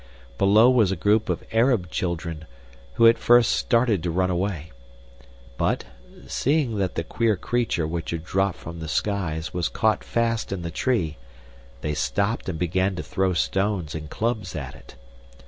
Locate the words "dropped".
8.25-8.57